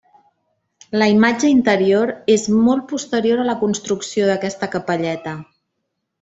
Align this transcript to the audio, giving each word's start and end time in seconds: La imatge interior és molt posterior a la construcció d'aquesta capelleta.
La 1.01 1.07
imatge 1.11 1.51
interior 1.55 2.13
és 2.37 2.47
molt 2.69 2.87
posterior 2.93 3.43
a 3.43 3.47
la 3.51 3.57
construcció 3.61 4.31
d'aquesta 4.33 4.73
capelleta. 4.79 5.37